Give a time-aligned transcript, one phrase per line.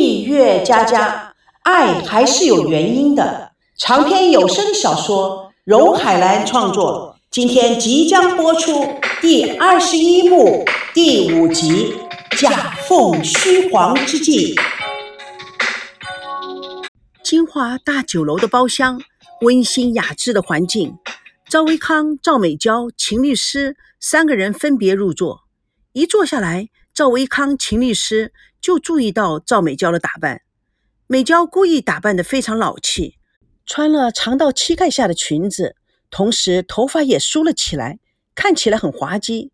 [0.00, 3.52] 蜜月佳佳，爱还是有原因的。
[3.76, 11.92] 长篇有声小说，荣海兰创作，今天即将播出第二十一幕第五集
[12.40, 14.54] 《假凤虚凰之计》。
[17.22, 18.98] 金华大酒楼的包厢，
[19.42, 20.96] 温馨雅致的环境。
[21.46, 25.42] 赵维康、赵美娇、秦律师三个人分别入座。
[25.92, 30.42] 一坐下来，赵维康、秦律师就注意到赵美娇的打扮。
[31.06, 33.16] 美娇故意打扮得非常老气，
[33.66, 35.76] 穿了长到膝盖下的裙子，
[36.10, 37.98] 同时头发也梳了起来，
[38.34, 39.50] 看起来很滑稽。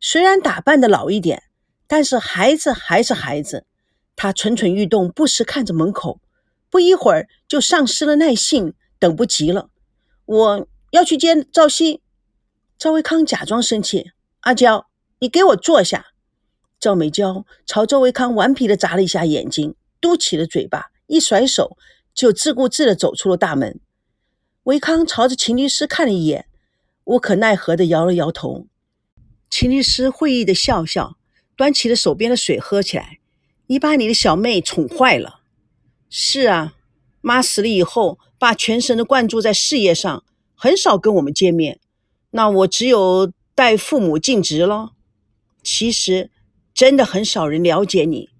[0.00, 1.44] 虽然打扮的老一点，
[1.86, 3.66] 但是孩子还是孩子。
[4.16, 6.20] 她蠢蠢欲动，不时看着门口，
[6.68, 9.70] 不一会儿就丧失了耐性，等不及了。
[10.24, 10.68] 我。
[10.92, 12.02] 要去见赵熙，
[12.76, 14.10] 赵维康假装生气
[14.42, 14.88] ：“阿娇，
[15.20, 16.06] 你给我坐下。”
[16.80, 21.76] 赵美娇朝周维康顽皮的眨了一下眼睛，嘟起了嘴巴，一甩手
[22.14, 23.78] 就自顾自的走出了大门。
[24.64, 26.46] 维康朝着秦律师看了一眼，
[27.04, 28.66] 无可奈何的摇了摇头。
[29.50, 31.16] 秦律师会意的笑笑，
[31.54, 33.18] 端起了手边的水喝起来
[33.68, 35.40] ：“你把你的小妹宠坏了。
[36.08, 36.74] ”“是啊，
[37.20, 40.24] 妈死了以后，爸全神的灌注在事业上。”
[40.62, 41.80] 很少跟我们见面，
[42.32, 44.92] 那我只有代父母尽职了。
[45.62, 46.30] 其实，
[46.80, 48.30] 真的很少人了解你，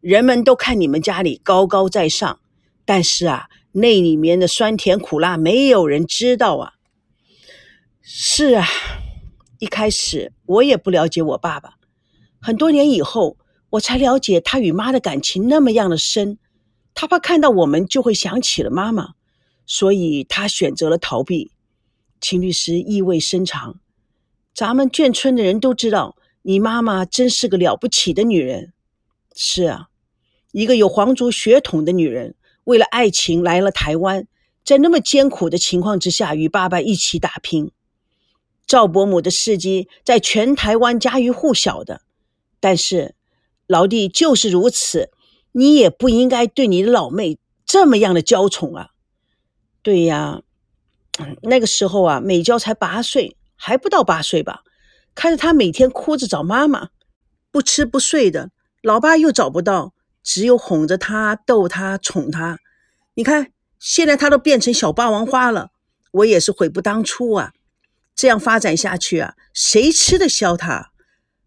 [0.00, 2.40] 人们都看你们家里高高在上，
[2.86, 6.72] 但是啊，那里面的酸甜苦辣没有人知道啊。
[8.00, 8.66] 是啊，
[9.58, 11.74] 一开始我也不了解我爸爸，
[12.40, 13.36] 很多年以后
[13.68, 16.38] 我才了解他与妈的感情那么样的深，
[16.94, 19.10] 他怕看到我们就会想起了妈妈，
[19.66, 21.52] 所以他选择了逃避。
[22.18, 23.78] 秦律师意味深长
[24.56, 28.72] ：“咱们眷村的人都知道，你妈妈真是个了不起的女人。
[29.34, 29.88] 是啊，
[30.52, 34.26] 一个有皇族血统的女人，为了爱情来了台湾，
[34.64, 37.70] 在那么艰苦的情况之下，与爸爸一起打拼。
[38.66, 42.02] 赵伯母的事迹在全台湾家喻户晓的。
[42.60, 43.14] 但是，
[43.66, 45.10] 老弟就是如此，
[45.52, 48.90] 你也不应该对你的老妹这么样的娇宠啊。
[49.82, 50.42] 对呀。
[51.42, 54.62] ”那个时候啊，美娇才八岁，还不到八岁吧。
[55.14, 56.88] 看着他每天哭着找妈妈，
[57.50, 58.50] 不吃不睡的，
[58.82, 62.58] 老爸又找不到，只有哄着他、逗他、宠他。
[63.14, 65.70] 你看，现在他都变成小霸王花了，
[66.12, 67.52] 我也是悔不当初啊。
[68.14, 70.90] 这样发展下去啊，谁吃得消他？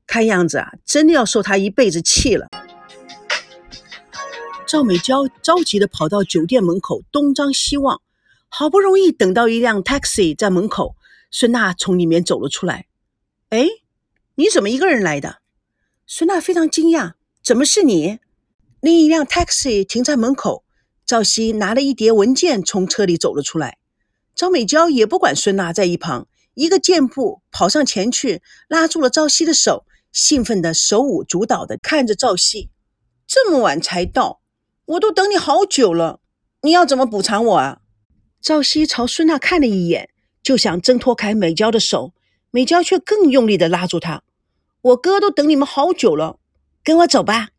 [0.06, 2.48] 看样子啊，真的要受他一辈子气了。
[4.68, 8.02] 赵美娇着急的跑到酒店门口，东张西望。
[8.50, 10.96] 好不容易等到一辆 taxi 在门口，
[11.32, 12.86] 孙娜从里面走了出来。
[13.54, 13.68] 哎，
[14.34, 15.38] 你怎么一个人来的？
[16.08, 18.18] 孙娜非常惊讶，怎么是你？
[18.82, 20.64] 另一辆 taxi 停在门口，
[21.06, 23.78] 赵熙拿了一叠文件从车里走了出来。
[24.34, 32.72] 张美娇也不管孙娜在一旁，一个箭步跑上前去，拉住了赵熙的手，兴奋的手舞足蹈的看着赵熙。
[33.28, 34.42] 这么晚才到，
[34.86, 36.22] 我都等你好久了，
[36.64, 37.82] 你要怎么补偿我啊？
[38.42, 40.10] 赵熙朝孙娜看了一眼，
[40.42, 42.16] 就想挣脱开美娇的手，
[42.56, 44.22] 美娇却更用力的拉住他。
[44.82, 46.38] 我哥都等你们好久了，
[46.84, 47.50] 跟我走吧。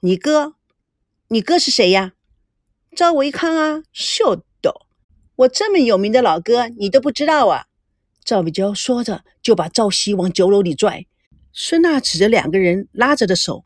[0.00, 0.56] 你哥？
[1.28, 2.12] 你哥是谁呀？
[2.94, 4.82] 赵维康啊，秀逗。
[5.36, 7.64] 我这么有名的老哥，你都不知道啊？
[8.22, 11.06] 赵美娇说着，就把赵熙往酒楼里拽。
[11.54, 13.64] 孙娜指着两个人拉着的手，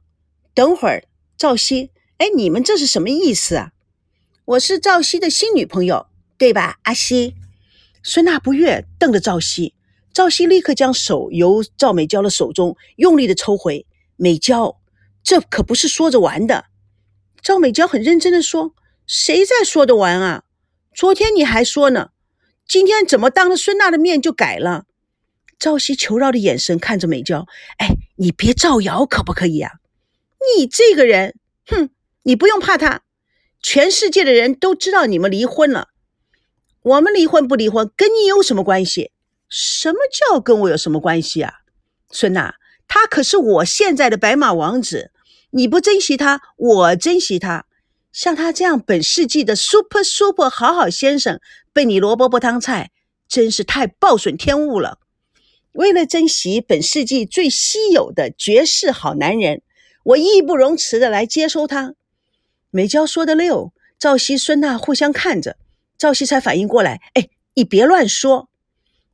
[0.54, 1.02] 等会儿，
[1.36, 3.72] 赵熙，哎，你们这是什么意思啊？
[4.44, 6.06] 我是赵熙的新女朋友。
[6.38, 7.34] 对吧，阿西？
[8.04, 9.74] 孙娜不悦，瞪着赵熙。
[10.12, 13.86] 赵熙立刻将手由赵美娇的手中用力的抽回。
[14.16, 14.80] 美娇，
[15.22, 16.66] 这可不是说着玩的。
[17.40, 18.74] 赵美娇很认真的说
[19.06, 20.44] ：“谁在说着玩啊？
[20.94, 22.10] 昨天你还说呢，
[22.68, 24.84] 今天怎么当着孙娜的面就改了？”
[25.58, 27.46] 赵熙求饶的眼神看着美娇
[27.78, 29.72] ：“哎，你别造谣可不可以啊？
[30.56, 31.90] 你这个人，哼，
[32.22, 33.02] 你不用怕他，
[33.62, 35.88] 全世界的人都知道你们离婚了。”
[36.82, 39.12] 我们离婚不离婚，跟你有什么关系？
[39.50, 41.52] 什么叫跟我有什么关系啊，
[42.10, 42.54] 孙娜？
[42.88, 45.12] 他可是我现在的白马王子，
[45.50, 47.66] 你不珍惜他，我珍惜他。
[48.12, 51.40] 像他这样本世纪的 super super 好好先生，
[51.72, 52.90] 被你萝卜不汤菜，
[53.28, 54.98] 真是太暴损天物了。
[55.72, 59.62] 为了珍惜本世纪最稀有的绝世好男人，
[60.02, 61.94] 我义不容辞的来接收他。
[62.70, 65.56] 美娇说的溜，赵熙、孙娜互相看着。
[65.96, 68.49] 赵熙才反应过来，哎，你别乱说！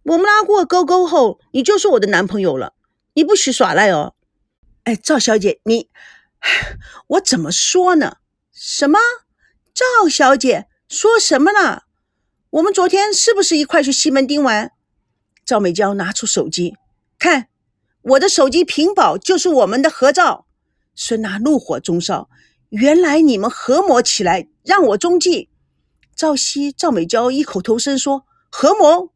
[0.06, 2.74] 我们拉过勾勾后，你就是我的男朋友了，
[3.14, 4.14] 你不许耍赖哦！
[4.84, 5.90] 哎，赵小姐，你，
[7.08, 8.18] 我怎么说呢？
[8.52, 9.00] 什么？
[9.74, 11.82] 赵小姐说什么呢？
[12.50, 14.70] 我们昨天是不是一块去西门町玩？
[15.44, 16.76] 赵美娇拿出手机，
[17.18, 17.48] 看
[18.02, 20.46] 我的手机屏保就是我们的合照。
[20.94, 22.30] 孙娜怒火中烧，
[22.68, 25.50] 原来你们合谋起来让我中计。
[26.14, 29.12] 赵熙、赵美娇异口同声说：“合谋？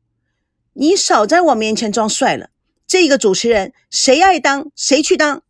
[0.81, 2.49] 你少在我面前装帅了。
[2.87, 5.43] 这个主持人谁爱当谁去当。”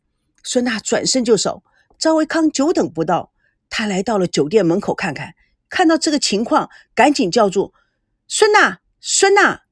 [0.42, 1.62] 孙娜转身就走。
[1.96, 3.30] 赵维康久等不到，
[3.68, 5.36] 他来到了酒店门口看看，
[5.68, 7.72] 看到这个情况，赶紧叫住
[8.26, 9.62] 孙娜：“孙娜！”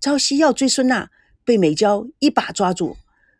[0.00, 1.08] 朝夕要追孙娜，
[1.46, 2.98] 被美娇一把抓住。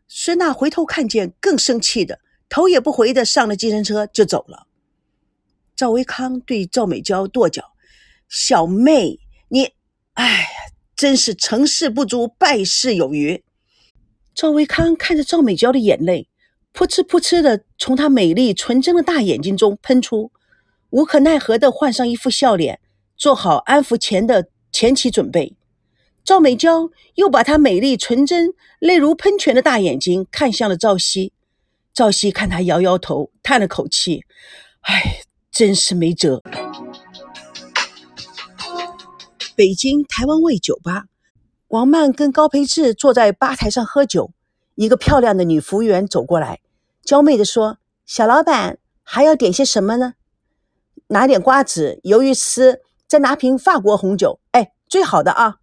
[0.08, 4.66] 孙娜回头看见，更生气的，头也不回的上了计程车就走了。
[5.76, 7.74] 赵维康对赵美娇跺脚
[8.30, 9.74] ：“小妹，你，
[10.14, 10.67] 哎呀，
[10.98, 13.42] 真是成事不足败事有余。”
[14.34, 16.28] 赵维康看着赵美娇的眼泪，
[16.74, 20.32] 噗嗤噗嗤的从她美丽纯真的大眼睛中喷出，
[20.90, 22.80] 无可奈何的换上一副笑脸，
[23.16, 25.54] 做好安抚前的前期准备。
[26.24, 31.32] 赵美娇又把她美丽纯真、泪如喷泉的大眼睛看向了赵熙，
[31.94, 34.24] 赵熙看她摇摇头，叹了口气
[34.82, 35.20] ：“哎。”
[35.50, 36.40] 真是没辙。
[39.58, 41.06] 北京台湾味酒吧，
[41.66, 44.30] 王曼跟高培志坐在吧台上喝酒。
[44.76, 46.60] 一个漂亮的女服务员走过来，
[47.02, 50.14] 娇媚地说：“小老板，还要点些什么呢？
[51.08, 54.38] 拿点瓜子、鱿鱼丝，再拿瓶法国红酒。
[54.52, 55.56] 哎，最好的啊！”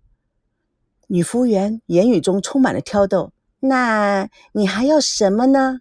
[1.07, 3.31] 女服务员言语中充满了挑逗。
[3.61, 5.79] 那你还要什么呢？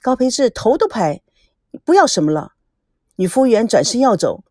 [0.00, 1.20] 高培志头都拍，
[1.84, 2.52] 不要什么了。
[3.16, 4.42] 女服务员转身要走，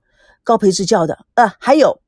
[0.44, 2.00] 高培志叫的：“呃，还有。”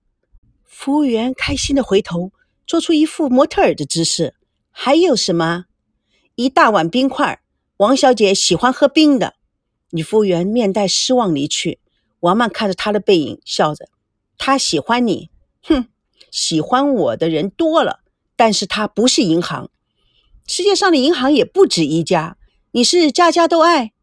[0.76, 2.32] 服务员开心的回头，
[2.66, 4.34] 做出一副模特儿的姿势。
[4.72, 5.66] 还有什么？
[6.34, 7.42] 一大碗冰块。
[7.78, 9.36] 王小姐喜欢喝冰的。
[9.92, 11.80] 女服务员面带失望离去。
[12.22, 13.88] 王曼看着她的背影，笑着
[14.40, 15.30] ：“她喜欢你，
[15.62, 15.86] 哼，
[16.32, 18.00] 喜欢我的人多了，
[18.36, 19.70] 但是她不是银行。
[20.48, 22.36] 世界上的银行也不止一家。
[22.72, 23.94] 你是家家都爱？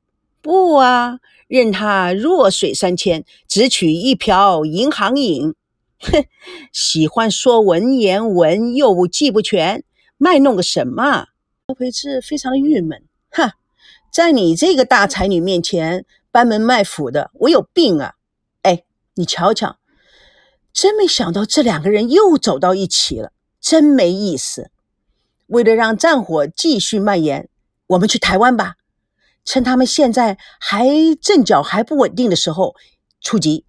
[0.40, 1.18] 不啊。”
[1.50, 5.56] 任他弱水三千，只取一瓢银行饮。
[6.00, 6.24] 哼，
[6.72, 9.84] 喜欢说文言文又记不全，
[10.16, 11.26] 卖弄个什么？
[11.66, 13.04] 高培志非常的郁闷。
[13.30, 13.54] 哈，
[14.12, 18.14] 在你这个大才女面前班门卖斧的，我有病啊！
[18.62, 18.82] 哎，
[19.14, 19.78] 你瞧瞧，
[20.72, 24.70] 真没想到这两个人又走到一起了，真没意思。
[25.46, 27.48] 为了让战火继续蔓延，
[27.88, 28.76] 我们去台湾吧。
[29.44, 30.86] 趁他们现在还
[31.20, 32.76] 阵脚还不稳定的时候
[33.20, 33.64] 出击。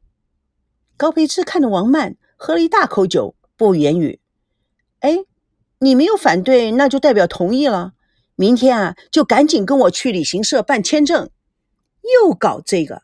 [0.98, 4.20] 高培志看着王曼喝了一大口酒，不言语。
[5.02, 5.20] 哎，
[5.78, 7.94] 你没有反对，那就代表同意了。
[8.36, 11.30] 明天啊，就赶紧跟我去旅行社办签证。
[12.26, 13.04] 又搞这个，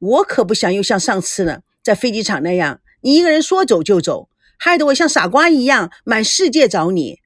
[0.00, 4.28] 我可不想又像上次呢，在飞机场那样，你一个人说走就走，
[4.58, 7.20] 害得我像傻瓜一样满世界找你，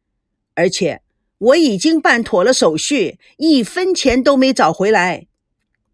[0.55, 1.00] 而且。
[1.39, 5.29] 我已经办妥了手续，一分钱都没找回来。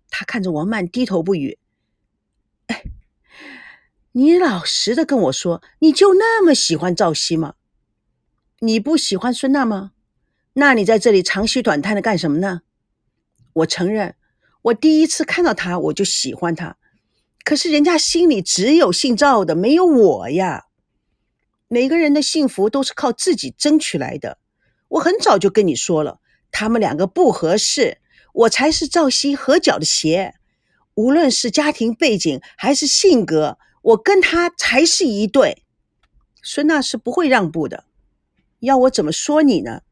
[0.08, 1.58] 他看着王曼低头不语。
[2.68, 2.82] 哎，
[4.16, 7.54] 你老实的跟我说，你就那么喜欢赵熙吗？
[8.60, 9.90] 你不喜欢孙娜吗？
[10.52, 12.62] 那你在这里长吁短叹的干什么呢？
[13.54, 14.14] 我承认，
[14.62, 16.76] 我第一次看到他我就喜欢他，
[17.44, 20.66] 可是人家心里只有姓赵的，没有我呀。
[21.66, 24.38] 每个人的幸福都是靠自己争取来的。
[24.86, 26.20] 我很早就跟你说了，
[26.52, 27.98] 他们两个不合适，
[28.32, 30.34] 我才是赵熙合脚的鞋。
[30.94, 35.62] 无论是家庭背景还是性格，我跟他才是一对。
[36.42, 37.84] 孙娜是不会让步的，
[38.60, 39.82] 要我怎么说你呢？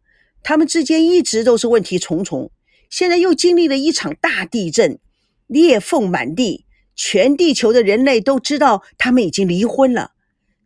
[0.42, 2.50] 他们之间一直都是问题重重，
[2.90, 4.99] 现在又经历了一场大地震，
[5.46, 10.12] 裂缝满地，全地球的人类都知道他们已经离婚了。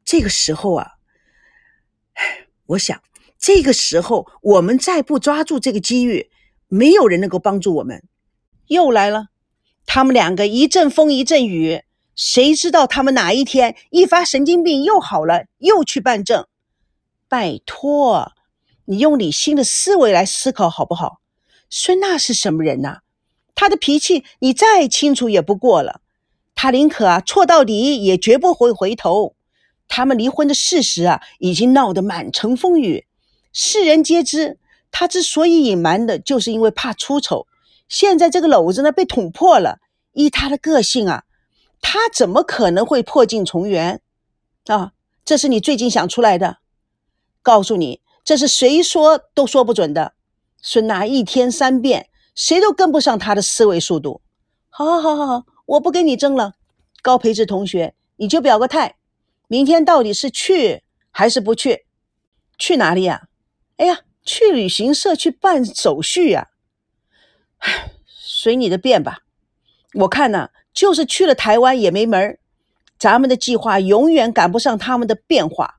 [0.05, 0.93] 这个时候啊，
[2.67, 3.01] 我想。
[3.39, 6.31] 这个时候，我们再不抓住这个机遇，
[6.69, 8.03] 没有人能够帮助我们。
[8.67, 9.27] 又来了，
[9.85, 11.83] 他们两个一阵风一阵雨，
[12.17, 16.47] 谁知道他们哪一天一发神经病又好了，又去办证？
[17.29, 18.33] 拜托，
[18.87, 21.21] 你用理性的思维来思考好不好？
[21.69, 23.01] 孙娜是什么人呐？
[23.55, 26.01] 她的脾气你再清楚也不过了，
[26.55, 29.35] 她宁可啊错到底，也绝不会回头。
[29.89, 33.07] 他们离婚的事实啊，已经闹得满城风雨。
[33.53, 34.59] 世人皆知，
[34.91, 37.47] 他之所以隐瞒的，就是因为怕出丑。
[37.89, 39.79] 现在这个篓子呢被捅破了，
[40.13, 41.25] 依他的个性啊，
[41.81, 44.01] 他怎么可能会破镜重圆？
[44.67, 44.93] 啊，
[45.25, 46.59] 这是你最近想出来的？
[47.43, 50.15] 告诉你，这是谁说都说不准的。
[50.61, 54.21] 孙娜一天三变，谁都跟不上他的思维速度。
[54.69, 56.55] 好，好，好，好，好，我不跟你争了。
[57.03, 58.97] 高培志同学，你就表个态，
[59.47, 61.87] 明天到底是去还是不去？
[62.59, 63.29] 去哪里呀？
[63.77, 66.49] 哎呀，去旅行社去办手续呀。
[67.59, 69.21] 唉，随你的便吧。
[69.97, 72.39] 我看呢，就是去了台湾也没门儿。
[72.99, 75.77] 咱们的计划永远赶不上他们的变化。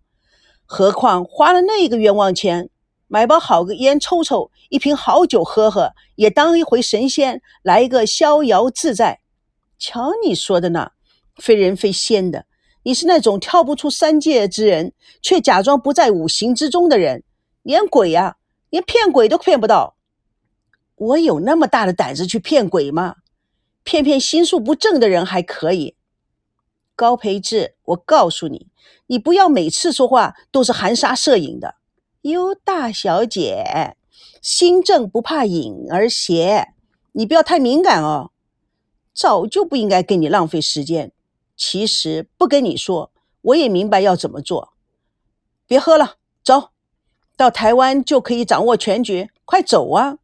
[0.66, 2.70] 何况花了那个冤枉钱，
[3.08, 9.20] 买包好个烟抽抽，一瓶好酒喝喝，也当一回神仙，来一个逍遥自在。
[9.78, 10.92] 瞧你说的呢，
[11.36, 12.46] 非人非仙的。
[12.84, 17.24] 你是那种跳不出三界之人，却假装不在五行之中的人，
[17.62, 18.38] 连鬼呀，
[18.70, 19.96] 连骗鬼都骗不到。
[20.96, 23.16] 我有那么大的胆子去骗鬼吗？
[23.88, 25.96] 骗骗心术不正的人还可以。
[26.94, 28.68] 高培志，我告诉你，
[29.06, 31.76] 你不要每次说话都是含沙射影的。
[32.24, 33.96] 哟，大小姐，
[34.42, 36.74] 心正不怕影儿斜，
[37.14, 38.32] 你不要太敏感哦。
[39.14, 41.14] 早就不应该跟你浪费时间。
[41.56, 44.74] 其实不跟你说，我也明白要怎么做。
[45.66, 46.72] 别喝了，走
[47.38, 49.30] 到台湾就可以掌握全局。
[49.46, 50.18] 快走啊！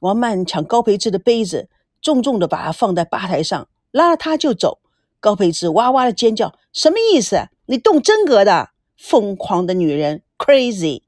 [0.00, 1.70] 王曼抢高培志的杯子，
[2.02, 4.80] 重重的把他放在吧台上，拉了他就走。
[5.20, 7.48] 高培志哇哇的尖叫：“什么意思？
[7.66, 8.70] 你动真格的？
[8.98, 11.02] 疯狂的女人，crazy！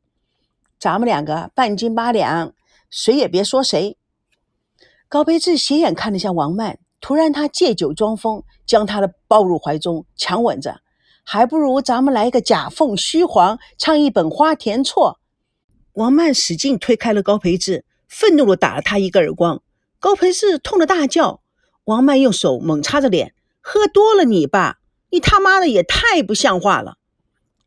[0.78, 2.54] 咱们两个半斤八两，
[2.88, 3.98] 谁也别说谁。”
[5.08, 6.78] 高培志斜眼看了下王曼。
[7.00, 10.80] 突然，他借酒装疯，将她的抱入怀中，强吻着。
[11.22, 15.20] 还不如咱们来个假凤虚凰，唱一本花田错。
[15.92, 19.60] 王曼使劲推开了高培志，愤怒地打了他一个耳光。
[20.04, 21.40] 高培志痛得大叫。
[21.84, 23.32] 王曼用手猛擦着脸
[23.62, 24.76] ：“喝多了你吧？
[25.08, 26.99] 你他妈的也太不像话了！”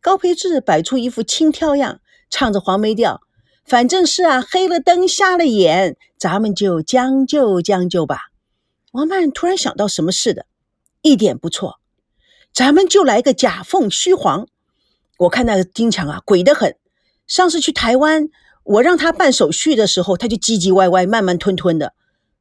[0.02, 3.22] 高培志摆出一副轻佻样，唱着黄梅调
[3.66, 8.26] ：“反正是啊，黑了灯，瞎了眼，咱们就将就将就吧。”
[8.94, 10.46] 王曼突然想到什么似的，
[11.02, 11.80] 一点不错，
[12.54, 14.48] 咱们就来个假凤虚凰。
[15.18, 16.76] 我看那个丁强啊，鬼得很。
[17.26, 18.30] 上次去台湾，
[18.64, 21.96] 我让他办手续的时候，他就唧唧歪歪、慢慢吞吞的，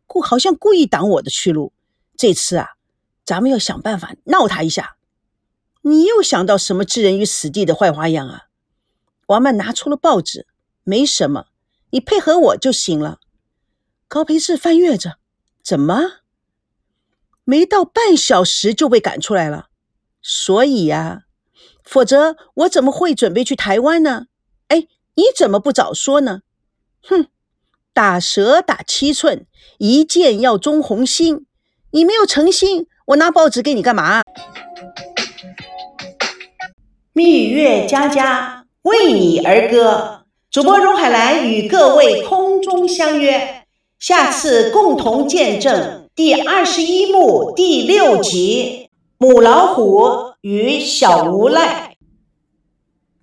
[0.07, 1.73] 故好像故意挡我的去路。
[2.17, 2.71] 这次啊，
[3.25, 4.97] 咱们要想办法闹他一下。
[5.83, 8.45] 你又想到什么置人于死地的坏花样啊？
[9.27, 10.47] 王曼拿出了报纸，
[10.85, 11.47] 没什么，
[11.91, 13.19] 你配合我就行了。
[14.09, 15.19] 高培志翻阅着，
[15.63, 16.21] 怎么？
[17.45, 19.69] 没到半小时就被赶出来了，
[20.23, 21.25] 所以呀，
[21.85, 24.27] 否则我怎么会准备去台湾呢？
[24.69, 26.43] 哎，你怎么不早说呢？
[27.03, 27.29] 哼，
[27.97, 29.47] 打蛇打七寸，
[29.79, 31.47] 一箭要中红心。
[31.93, 34.21] 你没有诚心，我拿报纸给你干嘛？
[37.15, 43.65] 蜜月佳佳为你而歌，主播荣海兰与各位空中相约，
[43.99, 46.11] 下次共同见证。
[46.15, 51.96] 第二十一幕第六集：母老虎与小无赖。